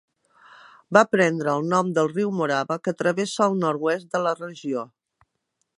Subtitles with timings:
[0.97, 4.87] Va prendre el nom del riu Morava, que travessa el nord-oest de la regió.